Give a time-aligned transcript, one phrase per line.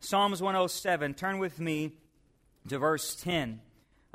[0.00, 1.14] Psalms 107.
[1.14, 1.92] Turn with me
[2.68, 3.60] to verse 10.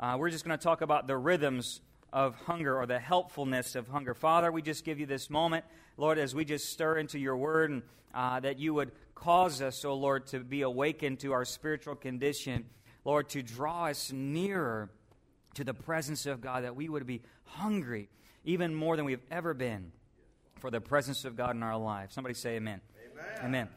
[0.00, 3.88] Uh, we're just going to talk about the rhythms of hunger or the helpfulness of
[3.88, 4.14] hunger.
[4.14, 5.64] Father, we just give you this moment,
[5.98, 7.82] Lord, as we just stir into your word and
[8.14, 12.64] uh, that you would cause us, oh Lord, to be awakened to our spiritual condition.
[13.04, 14.90] Lord, to draw us nearer
[15.54, 18.08] to the presence of God, that we would be hungry
[18.44, 19.92] even more than we've ever been
[20.60, 22.10] for the presence of God in our life.
[22.12, 22.80] Somebody say amen.
[23.12, 23.44] Amen.
[23.44, 23.68] Amen.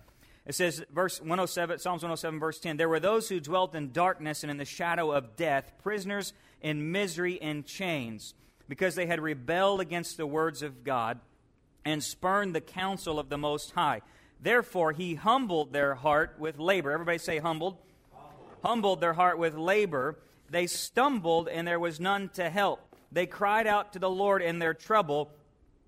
[0.48, 4.44] It says, verse 107, Psalms 107, verse 10 There were those who dwelt in darkness
[4.44, 8.34] and in the shadow of death, prisoners in misery and chains,
[8.70, 11.20] because they had rebelled against the words of God
[11.84, 14.02] and spurned the counsel of the Most High.
[14.40, 16.92] Therefore, he humbled their heart with labor.
[16.92, 17.78] Everybody say humbled.
[18.14, 20.18] Humbled, humbled their heart with labor.
[20.50, 22.80] They stumbled, and there was none to help.
[23.12, 25.32] They cried out to the Lord in their trouble.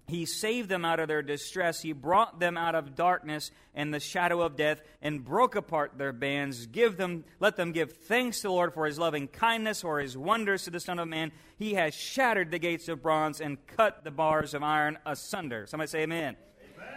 [0.10, 1.82] He saved them out of their distress.
[1.82, 6.12] He brought them out of darkness and the shadow of death and broke apart their
[6.12, 6.66] bands.
[6.66, 10.18] Give them, let them give thanks to the Lord for his loving kindness or his
[10.18, 11.32] wonders to the Son of Man.
[11.58, 15.66] He has shattered the gates of bronze and cut the bars of iron asunder.
[15.68, 16.36] Somebody say amen.
[16.76, 16.88] amen.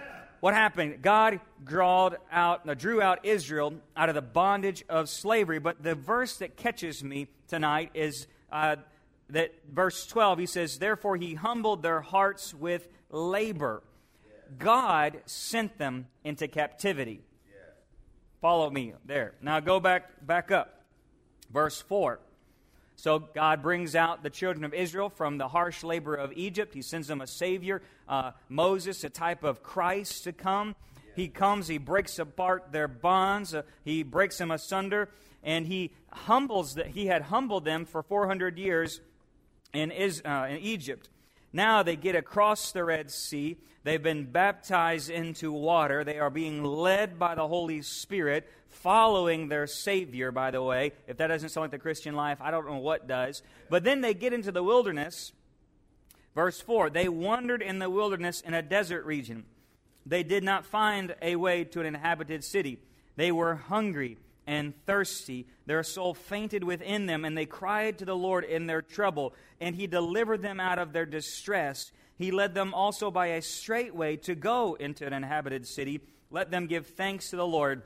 [0.41, 1.03] What happened?
[1.03, 5.59] God drawed out, drew out Israel out of the bondage of slavery.
[5.59, 8.77] But the verse that catches me tonight is uh,
[9.31, 13.83] that verse 12, he says, Therefore he humbled their hearts with labor.
[14.59, 17.23] God sent them into captivity.
[18.41, 19.35] Follow me there.
[19.41, 20.83] Now go back back up.
[21.53, 22.19] Verse 4.
[22.97, 26.75] So God brings out the children of Israel from the harsh labor of Egypt.
[26.75, 30.77] He sends them a Savior, uh, Moses, a type of Christ to come.
[31.15, 35.11] He comes, he breaks apart their bonds, uh, he breaks them asunder,
[35.43, 39.01] and he humbles that he had humbled them for 400 years
[39.73, 41.09] in, is, uh, in Egypt.
[41.53, 43.59] Now they get across the Red Sea.
[43.85, 46.05] They've been baptized into water.
[46.05, 50.93] They are being led by the Holy Spirit, following their Savior, by the way.
[51.07, 53.43] If that doesn't sound like the Christian life, I don't know what does.
[53.69, 55.33] But then they get into the wilderness.
[56.35, 59.45] Verse 4 They wandered in the wilderness in a desert region.
[60.07, 62.79] They did not find a way to an inhabited city.
[63.17, 64.17] They were hungry
[64.47, 65.47] and thirsty.
[65.67, 69.77] Their soul fainted within them, and they cried to the Lord in their trouble, and
[69.77, 71.93] He delivered them out of their distress.
[72.17, 76.01] He led them also by a straight way to go into an inhabited city.
[76.31, 77.83] Let them give thanks to the Lord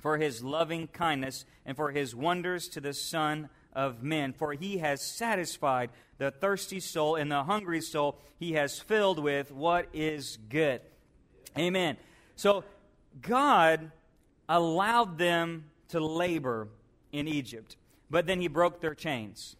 [0.00, 4.32] for His loving kindness and for His wonders to the Son of men.
[4.32, 9.50] For He has satisfied the thirsty soul, and the hungry soul He has filled with
[9.52, 10.80] what is good.
[11.56, 11.96] Amen.
[12.36, 12.64] So,
[13.20, 13.90] God
[14.48, 16.68] allowed them to labor
[17.12, 17.76] in Egypt,
[18.10, 19.56] but then he broke their chains.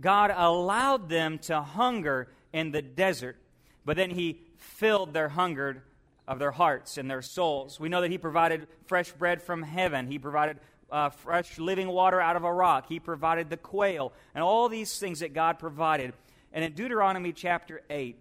[0.00, 3.36] God allowed them to hunger in the desert,
[3.84, 5.82] but then he filled their hunger
[6.26, 7.80] of their hearts and their souls.
[7.80, 10.06] We know that he provided fresh bread from heaven.
[10.06, 10.58] He provided
[10.90, 12.86] uh, fresh living water out of a rock.
[12.88, 16.12] He provided the quail and all these things that God provided.
[16.52, 18.16] And in Deuteronomy chapter 8,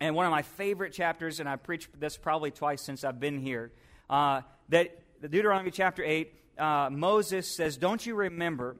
[0.00, 3.38] and one of my favorite chapters, and I preached this probably twice since I've been
[3.38, 3.72] here,
[4.08, 8.76] uh, that Deuteronomy chapter 8, uh, Moses says, Don't you remember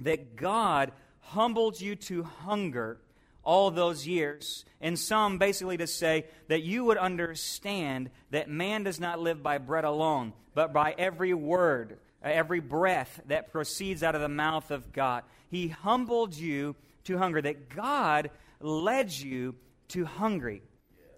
[0.00, 2.98] that God humbled you to hunger
[3.42, 4.64] all those years?
[4.80, 9.58] And some basically to say that you would understand that man does not live by
[9.58, 14.70] bread alone, but by every word, uh, every breath that proceeds out of the mouth
[14.70, 15.22] of God.
[15.48, 18.30] He humbled you to hunger, that God
[18.60, 19.54] led you
[19.88, 20.62] to hungry.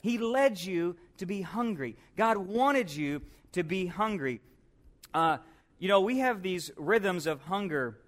[0.03, 1.97] He led you to be hungry.
[2.17, 3.23] God wanted you
[3.53, 4.41] to be hungry.
[5.13, 5.39] Uh,
[5.79, 7.99] you know, we have these rhythms of hunger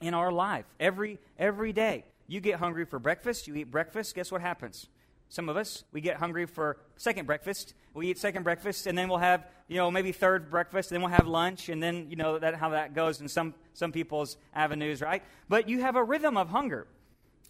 [0.00, 2.04] in our life every every day.
[2.26, 4.88] You get hungry for breakfast, you eat breakfast, guess what happens?
[5.28, 7.74] Some of us, we get hungry for second breakfast.
[7.94, 11.02] We eat second breakfast, and then we'll have, you know, maybe third breakfast, and then
[11.02, 14.36] we'll have lunch, and then, you know, that how that goes in some, some people's
[14.54, 15.22] avenues, right?
[15.48, 16.86] But you have a rhythm of hunger.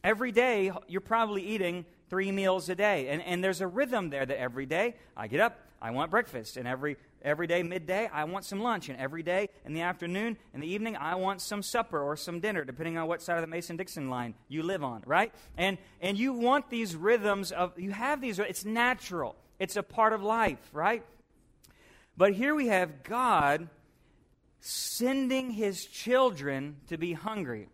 [0.03, 3.09] Every day, you're probably eating three meals a day.
[3.09, 6.57] And, and there's a rhythm there that every day I get up, I want breakfast.
[6.57, 8.89] And every Every day, midday, I want some lunch.
[8.89, 12.39] And every day, in the afternoon, in the evening, I want some supper or some
[12.39, 15.35] dinner, depending on what side of the Mason Dixon line you live on, right?
[15.59, 20.13] And, and you want these rhythms of, you have these, it's natural, it's a part
[20.13, 21.05] of life, right?
[22.17, 23.69] But here we have God
[24.61, 27.69] sending his children to be hungry.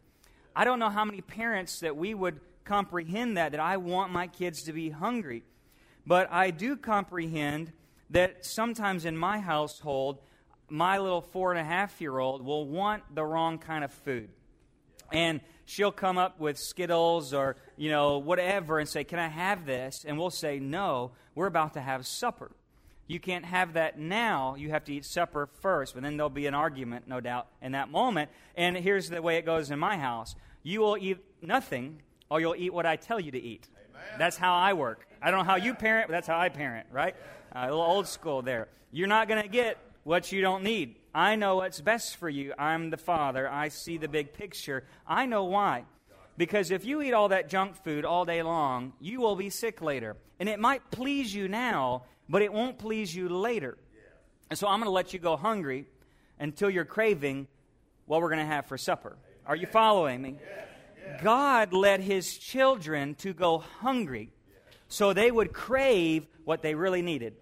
[0.57, 4.29] I don't know how many parents that we would comprehend that, that I want my
[4.29, 5.43] kids to be hungry.
[6.07, 7.71] But I do comprehend
[8.13, 10.21] that sometimes in my household,
[10.69, 14.31] my little four and a half year old will want the wrong kind of food.
[15.13, 19.67] And she'll come up with Skittles or, you know, whatever and say, Can I have
[19.67, 20.05] this?
[20.07, 22.51] And we'll say, No, we're about to have supper.
[23.07, 24.55] You can't have that now.
[24.55, 25.95] You have to eat supper first.
[25.95, 28.31] But then there'll be an argument, no doubt, in that moment.
[28.57, 32.01] And here's the way it goes in my house you will eat nothing,
[32.31, 33.69] or you'll eat what I tell you to eat.
[33.91, 34.03] Amen.
[34.19, 35.07] That's how I work.
[35.21, 37.15] I don't know how you parent, but that's how I parent, right?
[37.15, 38.69] Uh, Uh, a little old school there.
[38.93, 40.97] You're not going to get what you don't need.
[41.15, 42.55] I know what's best for you.
[42.59, 43.49] I'm the father.
[43.49, 44.85] I see the big picture.
[45.07, 45.85] I know why.
[46.39, 49.83] Because if you eat all that junk food all day long, you will be sick
[49.83, 50.17] later.
[50.41, 53.77] And it might please you now, but it won't please you later.
[54.49, 55.87] And so I'm going to let you go hungry
[56.39, 57.49] until you're craving
[58.07, 59.17] what we're going to have for supper.
[59.47, 60.37] Are you following me?
[61.23, 64.31] God led his children to go hungry
[64.89, 67.35] so they would crave what they really needed.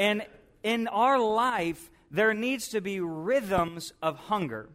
[0.00, 0.24] And
[0.62, 4.70] in our life, there needs to be rhythms of hunger.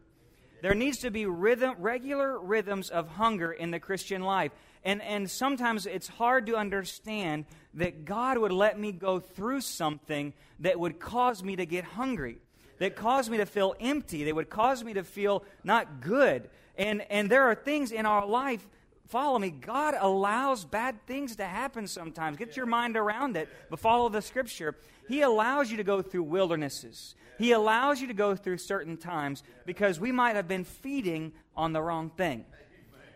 [0.61, 4.51] There needs to be rhythm, regular rhythms of hunger in the Christian life.
[4.83, 10.31] And, and sometimes it's hard to understand that God would let me go through something
[10.59, 12.37] that would cause me to get hungry,
[12.77, 16.51] that caused me to feel empty, that would cause me to feel not good.
[16.77, 18.65] And, and there are things in our life
[19.07, 19.49] follow me.
[19.49, 22.37] God allows bad things to happen sometimes.
[22.37, 24.75] Get your mind around it, but follow the scripture.
[25.07, 27.15] He allows you to go through wildernesses.
[27.37, 31.73] He allows you to go through certain times because we might have been feeding on
[31.73, 32.45] the wrong thing.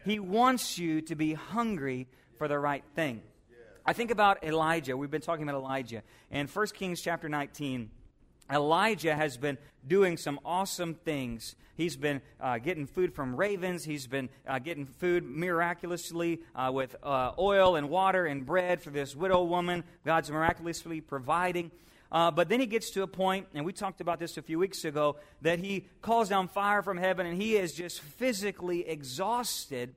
[0.06, 2.08] He wants you to be hungry
[2.38, 3.22] for the right thing.
[3.86, 4.96] I think about Elijah.
[4.96, 6.04] We've been talking about Elijah.
[6.32, 7.90] In 1 Kings chapter 19,
[8.52, 9.58] Elijah has been
[9.88, 11.56] doing some awesome things.
[11.76, 13.84] He's been uh, getting food from ravens.
[13.84, 18.90] He's been uh, getting food miraculously uh, with uh, oil and water and bread for
[18.90, 19.84] this widow woman.
[20.06, 21.72] God's miraculously providing.
[22.12, 24.58] Uh, but then he gets to a point, and we talked about this a few
[24.58, 29.96] weeks ago, that he calls down fire from heaven and he is just physically exhausted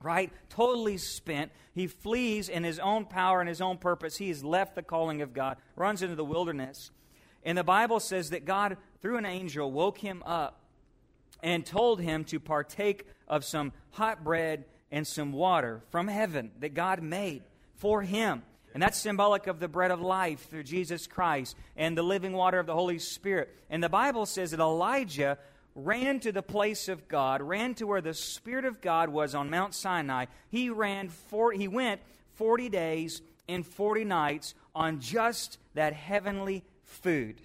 [0.00, 0.32] right?
[0.48, 1.50] Totally spent.
[1.74, 4.16] He flees in his own power and his own purpose.
[4.16, 6.90] He has left the calling of God, runs into the wilderness.
[7.44, 10.60] And the Bible says that God, through an angel, woke him up
[11.42, 16.74] and told him to partake of some hot bread and some water from heaven that
[16.74, 17.42] God made
[17.76, 18.42] for him.
[18.74, 22.58] And that's symbolic of the bread of life through Jesus Christ and the living water
[22.58, 23.54] of the Holy Spirit.
[23.70, 25.38] And the Bible says that Elijah
[25.74, 29.50] ran to the place of God, ran to where the Spirit of God was on
[29.50, 30.26] Mount Sinai.
[30.50, 32.00] He ran for, he went
[32.34, 37.40] 40 days and 40 nights on just that heavenly food.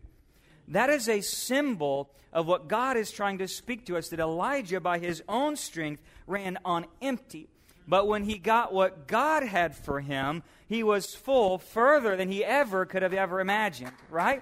[0.70, 4.80] That is a symbol of what God is trying to speak to us that Elijah,
[4.80, 7.48] by his own strength, ran on empty.
[7.88, 12.44] But when he got what God had for him, he was full further than he
[12.44, 14.42] ever could have ever imagined, right?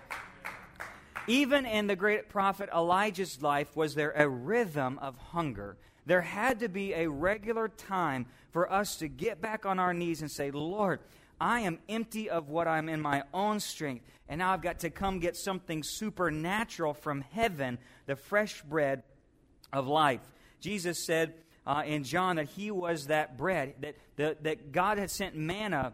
[1.27, 5.75] Even in the great prophet Elijah's life, was there a rhythm of hunger?
[6.05, 10.21] There had to be a regular time for us to get back on our knees
[10.21, 10.99] and say, Lord,
[11.41, 14.05] I am empty of what I'm in my own strength.
[14.29, 19.01] And now I've got to come get something supernatural from heaven, the fresh bread
[19.73, 20.21] of life.
[20.59, 21.33] Jesus said
[21.65, 25.93] uh, in John that he was that bread, that, the, that God had sent manna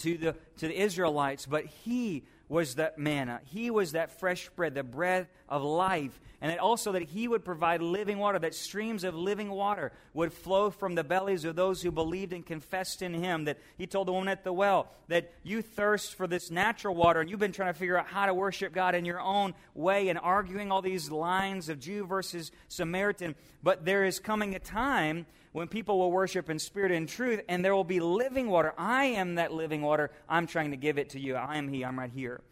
[0.00, 3.40] to the, to the Israelites, but he was that manna.
[3.44, 6.20] He was that fresh bread, the bread of life.
[6.40, 10.32] And that also that he would provide living water, that streams of living water would
[10.32, 13.44] flow from the bellies of those who believed and confessed in him.
[13.46, 17.20] That he told the woman at the well that you thirst for this natural water
[17.20, 20.08] and you've been trying to figure out how to worship God in your own way
[20.08, 23.34] and arguing all these lines of Jew versus Samaritan.
[23.62, 27.64] But there is coming a time when people will worship in spirit and truth, and
[27.64, 28.74] there will be living water.
[28.76, 30.10] I am that living water.
[30.28, 31.34] I'm trying to give it to you.
[31.34, 31.82] I am He.
[31.82, 32.42] I'm right here.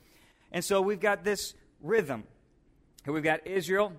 [0.51, 2.25] And so we've got this rhythm.
[3.05, 3.93] Here we've got Israel.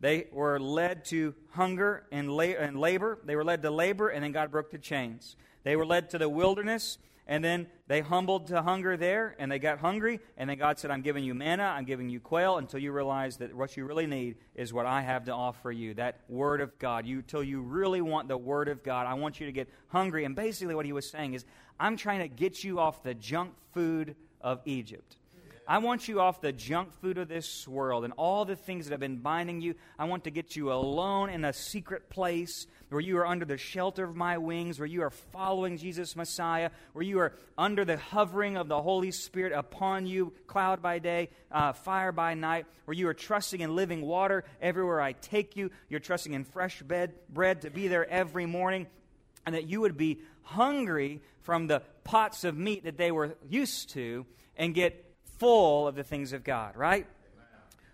[0.00, 3.20] They were led to hunger and, and labor.
[3.24, 5.36] They were led to labor, and then God broke the chains.
[5.62, 9.58] They were led to the wilderness, and then they humbled to hunger there, and they
[9.58, 12.80] got hungry, and then God said, I'm giving you manna, I'm giving you quail, until
[12.80, 16.20] you realize that what you really need is what I have to offer you, that
[16.28, 17.06] Word of God.
[17.06, 20.24] You, till you really want the Word of God, I want you to get hungry.
[20.24, 21.44] And basically, what he was saying is,
[21.80, 25.16] I'm trying to get you off the junk food of Egypt.
[25.66, 28.92] I want you off the junk food of this world and all the things that
[28.92, 29.74] have been binding you.
[29.98, 33.58] I want to get you alone in a secret place where you are under the
[33.58, 37.96] shelter of my wings, where you are following Jesus Messiah, where you are under the
[37.96, 42.96] hovering of the Holy Spirit upon you, cloud by day, uh, fire by night, where
[42.96, 45.72] you are trusting in living water everywhere I take you.
[45.88, 48.86] You're trusting in fresh bed, bread to be there every morning,
[49.44, 53.90] and that you would be hungry from the pots of meat that they were used
[53.90, 54.24] to
[54.56, 55.04] and get
[55.38, 57.08] full of the things of God, right?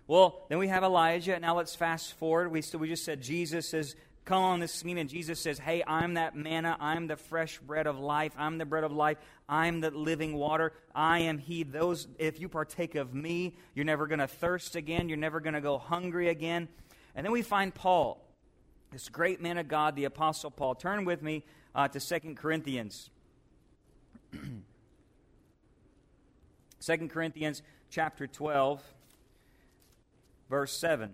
[0.07, 1.39] Well, then we have Elijah.
[1.39, 2.51] Now let's fast forward.
[2.51, 6.15] We, we just said Jesus is come on this scene and Jesus says, Hey, I'm
[6.15, 6.77] that manna.
[6.79, 8.33] I'm the fresh bread of life.
[8.37, 9.17] I'm the bread of life.
[9.49, 10.73] I'm the living water.
[10.93, 11.63] I am He.
[11.63, 15.09] Those, if you partake of me, you're never going to thirst again.
[15.09, 16.67] You're never going to go hungry again.
[17.15, 18.25] And then we find Paul,
[18.91, 20.75] this great man of God, the Apostle Paul.
[20.75, 21.43] Turn with me
[21.75, 23.09] uh, to Second Corinthians.
[26.81, 28.81] 2 Corinthians chapter 12,
[30.49, 31.13] verse 7.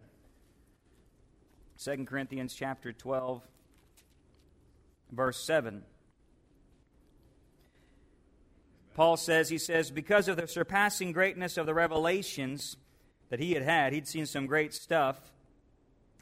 [1.84, 3.42] 2 Corinthians chapter 12,
[5.12, 5.84] verse 7.
[8.96, 12.78] Paul says, he says, because of the surpassing greatness of the revelations
[13.30, 15.20] that he had had, he'd seen some great stuff.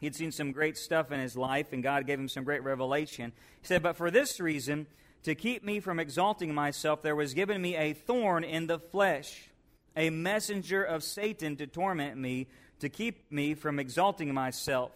[0.01, 3.31] He'd seen some great stuff in his life, and God gave him some great revelation.
[3.62, 4.88] He said, But for this reason,
[5.24, 9.50] to keep me from exalting myself, there was given me a thorn in the flesh,
[9.95, 12.47] a messenger of Satan to torment me,
[12.81, 14.91] to keep me from exalting myself.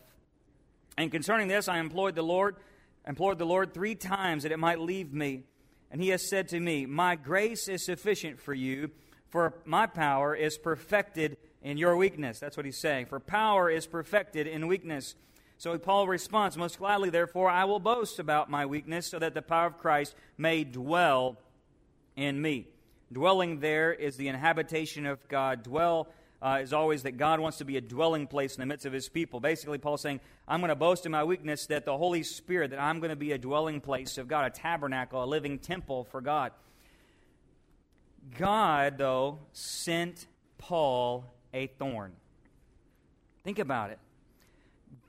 [0.99, 2.57] And concerning this, I implored the Lord,
[3.07, 5.43] implored the Lord three times that it might leave me.
[5.89, 8.91] And he has said to me, My grace is sufficient for you,
[9.29, 12.39] for my power is perfected in your weakness.
[12.39, 13.05] That's what he's saying.
[13.05, 15.15] For power is perfected in weakness.
[15.57, 19.41] So Paul responds, Most gladly, therefore, I will boast about my weakness, so that the
[19.41, 21.37] power of Christ may dwell
[22.17, 22.67] in me.
[23.09, 25.63] Dwelling there is the inhabitation of God.
[25.63, 26.09] Dwell
[26.41, 28.93] uh, is always that God wants to be a dwelling place in the midst of
[28.93, 29.39] his people.
[29.39, 32.79] Basically, Paul's saying, I'm going to boast in my weakness that the Holy Spirit, that
[32.79, 36.21] I'm going to be a dwelling place of God, a tabernacle, a living temple for
[36.21, 36.51] God.
[38.37, 40.27] God, though, sent
[40.57, 42.13] Paul a thorn.
[43.43, 43.99] Think about it.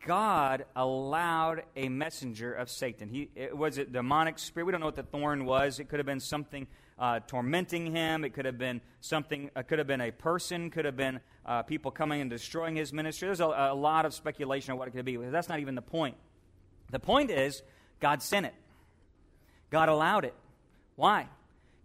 [0.07, 3.09] God allowed a messenger of Satan.
[3.11, 4.65] He it was a demonic spirit.
[4.65, 5.79] We don't know what the thorn was.
[5.79, 6.67] It could have been something
[7.00, 8.25] uh, tormenting him.
[8.25, 9.50] It could have been something.
[9.57, 10.71] Uh, could have been a person.
[10.71, 13.26] Could have been uh, people coming and destroying his ministry.
[13.26, 15.16] There's a, a lot of speculation on what it could be.
[15.16, 16.16] That's not even the point.
[16.90, 17.62] The point is
[17.99, 18.54] God sent it.
[19.71, 20.35] God allowed it.
[20.97, 21.28] Why?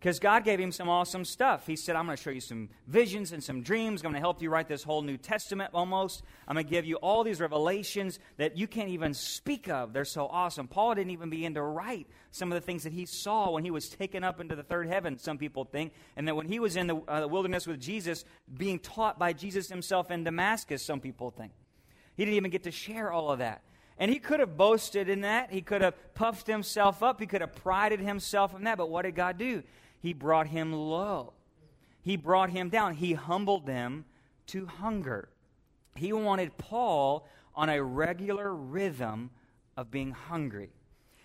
[0.06, 1.66] Because God gave him some awesome stuff.
[1.66, 4.02] He said, I'm going to show you some visions and some dreams.
[4.02, 6.22] I'm going to help you write this whole New Testament almost.
[6.48, 9.94] I'm going to give you all these revelations that you can't even speak of.
[9.94, 10.68] They're so awesome.
[10.68, 13.72] Paul didn't even begin to write some of the things that he saw when he
[13.72, 15.92] was taken up into the third heaven, some people think.
[16.16, 19.70] And that when he was in the, uh, wilderness with Jesus, being taught by Jesus
[19.70, 21.52] himself in Damascus, some people think.
[22.16, 23.64] He didn't even get to share all of that.
[23.98, 25.52] And he could have boasted in that.
[25.52, 27.20] He could have puffed himself up.
[27.20, 28.78] He could have prided himself in that.
[28.78, 29.64] But what did God do?
[30.06, 31.34] He brought him low.
[32.04, 32.94] He brought him down.
[32.94, 34.06] He humbled them
[34.46, 35.30] to hunger.
[35.96, 39.32] He wanted Paul on a regular rhythm
[39.76, 40.70] of being hungry.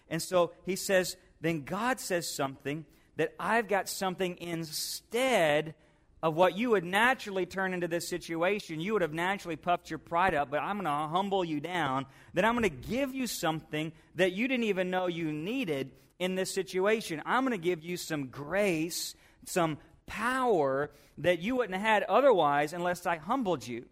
[0.08, 5.74] And so he says, then God says something that I've got something instead
[6.22, 8.80] of what you would naturally turn into this situation.
[8.80, 12.06] You would have naturally puffed your pride up, but I'm going to humble you down.
[12.32, 16.36] Then I'm going to give you something that you didn't even know you needed in
[16.36, 17.20] this situation.
[17.26, 22.72] I'm going to give you some grace, some power that you wouldn't have had otherwise
[22.72, 23.86] unless I humbled you.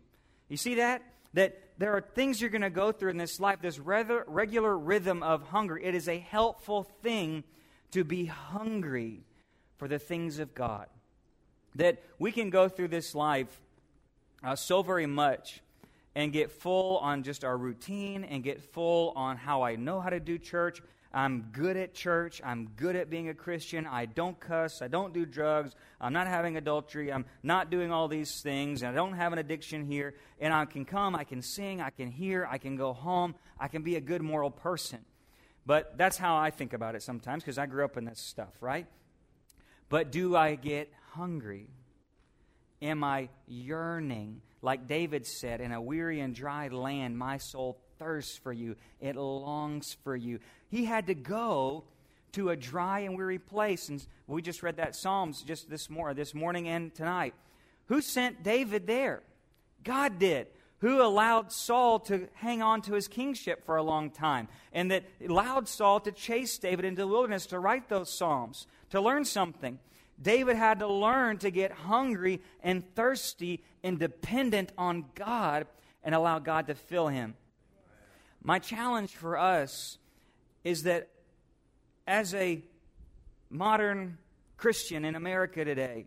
[0.48, 1.02] You see that?
[1.34, 4.76] That there are things you're going to go through in this life, this rather regular
[4.76, 5.76] rhythm of hunger.
[5.76, 7.44] It is a helpful thing
[7.92, 9.24] to be hungry
[9.78, 10.86] for the things of God.
[11.76, 13.60] That we can go through this life
[14.42, 15.60] uh, so very much
[16.14, 20.10] and get full on just our routine and get full on how I know how
[20.10, 22.42] to do church, I'm good at church.
[22.44, 23.86] I'm good at being a Christian.
[23.86, 24.82] I don't cuss.
[24.82, 25.74] I don't do drugs.
[26.00, 27.10] I'm not having adultery.
[27.12, 28.82] I'm not doing all these things.
[28.82, 30.14] And I don't have an addiction here.
[30.38, 33.34] And I can come, I can sing, I can hear, I can go home.
[33.58, 35.00] I can be a good moral person.
[35.64, 38.54] But that's how I think about it sometimes because I grew up in this stuff,
[38.60, 38.86] right?
[39.88, 41.68] But do I get hungry?
[42.82, 44.42] Am I yearning?
[44.60, 49.16] Like David said, in a weary and dry land, my soul thirsts for you, it
[49.16, 50.38] longs for you.
[50.68, 51.84] He had to go
[52.32, 53.88] to a dry and weary place.
[53.88, 57.34] And we just read that Psalms just this, mor- this morning and tonight.
[57.86, 59.22] Who sent David there?
[59.82, 60.48] God did.
[60.80, 65.04] Who allowed Saul to hang on to his kingship for a long time, and that
[65.26, 69.80] allowed Saul to chase David into the wilderness to write those Psalms, to learn something.
[70.20, 75.66] David had to learn to get hungry and thirsty and dependent on God
[76.04, 77.34] and allow God to fill him.
[78.42, 79.98] My challenge for us
[80.64, 81.08] is that
[82.06, 82.62] as a
[83.50, 84.18] modern
[84.56, 86.06] Christian in America today,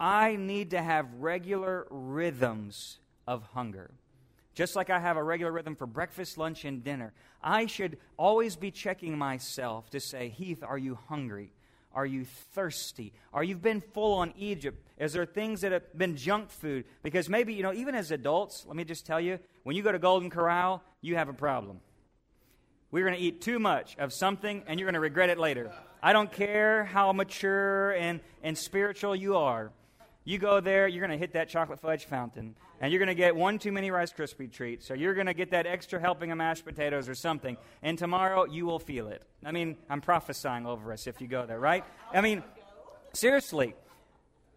[0.00, 3.90] I need to have regular rhythms of hunger.
[4.54, 8.56] Just like I have a regular rhythm for breakfast, lunch, and dinner, I should always
[8.56, 11.52] be checking myself to say, Heath, are you hungry?
[11.92, 13.12] Are you thirsty?
[13.32, 14.84] Are you been full on Egypt?
[14.98, 16.84] Is there things that have been junk food?
[17.02, 19.92] Because maybe, you know, even as adults, let me just tell you, when you go
[19.92, 21.80] to Golden Corral, you have a problem.
[22.90, 25.70] We're going to eat too much of something, and you're going to regret it later.
[26.02, 29.72] I don't care how mature and, and spiritual you are.
[30.24, 33.14] You go there, you're going to hit that chocolate fudge fountain, and you're going to
[33.14, 36.30] get one too many Rice Krispie treats, or you're going to get that extra helping
[36.30, 39.22] of mashed potatoes or something, and tomorrow you will feel it.
[39.44, 41.84] I mean, I'm prophesying over us if you go there, right?
[42.12, 42.42] I mean,
[43.12, 43.74] seriously,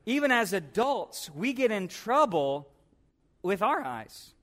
[0.05, 2.67] even as adults, we get in trouble
[3.41, 4.33] with our eyes.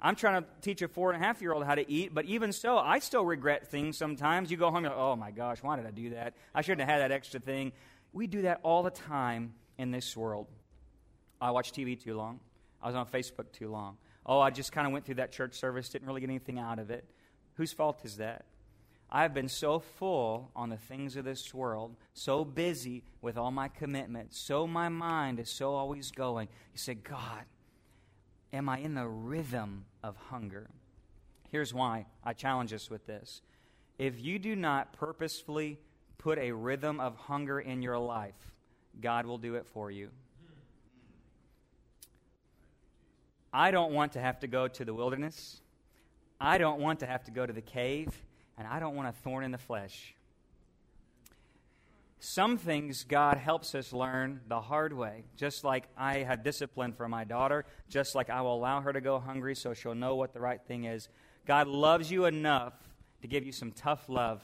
[0.00, 2.24] I'm trying to teach a four and a half year old how to eat, but
[2.26, 4.50] even so, I still regret things sometimes.
[4.50, 6.34] You go home, you're like, oh my gosh, why did I do that?
[6.54, 7.72] I shouldn't have had that extra thing.
[8.12, 10.46] We do that all the time in this world.
[11.40, 12.40] I watched TV too long.
[12.80, 13.96] I was on Facebook too long.
[14.24, 16.78] Oh, I just kind of went through that church service, didn't really get anything out
[16.78, 17.04] of it.
[17.54, 18.44] Whose fault is that?
[19.10, 23.68] I've been so full on the things of this world, so busy with all my
[23.68, 26.48] commitments, so my mind is so always going.
[26.72, 27.44] You say, God,
[28.52, 30.68] am I in the rhythm of hunger?
[31.50, 33.42] Here's why I challenge us with this.
[33.98, 35.78] If you do not purposefully
[36.18, 38.34] put a rhythm of hunger in your life,
[39.00, 40.10] God will do it for you.
[43.52, 45.60] I don't want to have to go to the wilderness.
[46.40, 48.08] I don't want to have to go to the cave.
[48.58, 50.14] And I don't want a thorn in the flesh.
[52.20, 55.24] Some things God helps us learn the hard way.
[55.36, 59.00] Just like I have discipline for my daughter, just like I will allow her to
[59.00, 61.08] go hungry so she'll know what the right thing is.
[61.46, 62.74] God loves you enough
[63.22, 64.42] to give you some tough love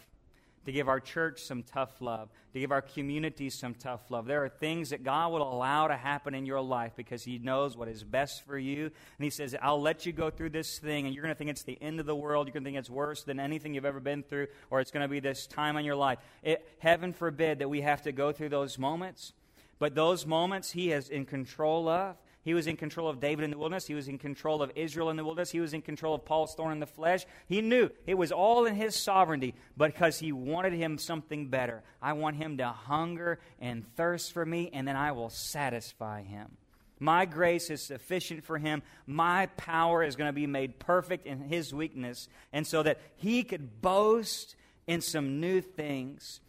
[0.64, 4.26] to give our church some tough love, to give our community some tough love.
[4.26, 7.76] There are things that God will allow to happen in your life because He knows
[7.76, 8.84] what is best for you.
[8.84, 11.50] And He says, I'll let you go through this thing, and you're going to think
[11.50, 12.46] it's the end of the world.
[12.46, 15.04] You're going to think it's worse than anything you've ever been through, or it's going
[15.04, 16.18] to be this time in your life.
[16.42, 19.32] It, heaven forbid that we have to go through those moments.
[19.78, 22.16] But those moments He is in control of.
[22.44, 23.86] He was in control of David in the wilderness.
[23.86, 25.50] He was in control of Israel in the wilderness.
[25.50, 27.24] He was in control of Paul's thorn in the flesh.
[27.48, 31.82] He knew it was all in his sovereignty because he wanted him something better.
[32.02, 36.58] I want him to hunger and thirst for me, and then I will satisfy him.
[37.00, 38.82] My grace is sufficient for him.
[39.06, 42.28] My power is going to be made perfect in his weakness.
[42.52, 44.54] And so that he could boast
[44.86, 46.40] in some new things.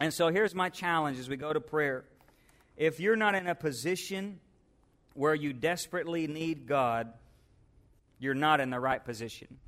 [0.00, 2.04] And so here's my challenge as we go to prayer.
[2.76, 4.40] If you're not in a position
[5.16, 7.12] where you desperately need God,
[8.18, 9.58] you're not in the right position.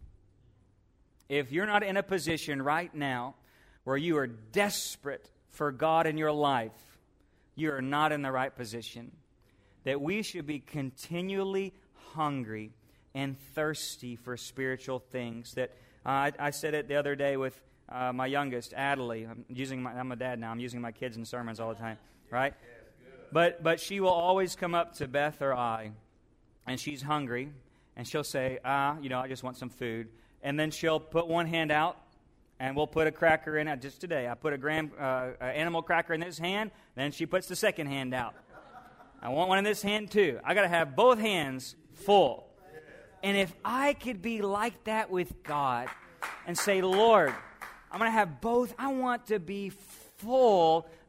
[1.28, 3.34] If you're not in a position right now
[3.84, 6.72] where you are desperate for God in your life,
[7.54, 9.12] you are not in the right position.
[9.84, 11.74] That we should be continually
[12.14, 12.72] hungry
[13.14, 15.54] and thirsty for spiritual things.
[15.54, 15.70] That
[16.06, 19.28] uh, I, I, said it the other day with uh, my youngest, Adelie.
[19.28, 20.50] I'm using my, I'm a dad now.
[20.50, 21.98] I'm using my kids in sermons all the time,
[22.30, 22.54] right?
[23.30, 25.92] But, but she will always come up to Beth or I,
[26.66, 27.52] and she's hungry,
[27.96, 30.08] and she'll say, ah, you know, I just want some food.
[30.42, 31.98] And then she'll put one hand out,
[32.58, 33.82] and we'll put a cracker in it.
[33.82, 37.48] Just today, I put a gram, uh, animal cracker in this hand, then she puts
[37.48, 38.34] the second hand out.
[39.20, 40.38] I want one in this hand too.
[40.44, 42.46] I got to have both hands full.
[43.22, 45.88] And if I could be like that with God
[46.46, 47.34] and say, Lord,
[47.90, 50.07] I'm going to have both, I want to be full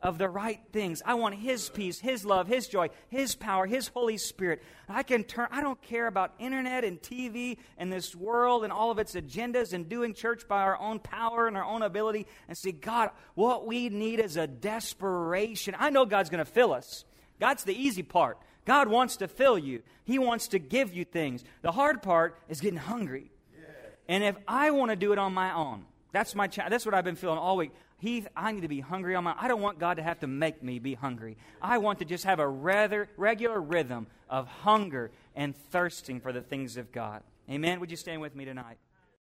[0.02, 1.02] of the right things.
[1.06, 4.62] I want His peace, His love, His joy, His power, His Holy Spirit.
[4.88, 8.92] I can turn, I don't care about internet and TV and this world and all
[8.92, 12.58] of its agendas and doing church by our own power and our own ability and
[12.58, 15.76] see, God, what we need is a desperation.
[15.78, 17.06] I know God's going to fill us.
[17.40, 18.38] God's the easy part.
[18.66, 21.44] God wants to fill you, He wants to give you things.
[21.62, 23.32] The hard part is getting hungry.
[24.08, 26.96] And if I want to do it on my own, that's my cha- that's what
[26.96, 27.72] I've been feeling all week.
[28.00, 30.28] Heath, I need to be hungry on my I don't want God to have to
[30.28, 31.38] make me be hungry.
[31.62, 36.42] I want to just have a rather regular rhythm of hunger and thirsting for the
[36.42, 37.24] things of God.
[37.50, 37.80] Amen.
[37.80, 38.78] Would you stand with me tonight?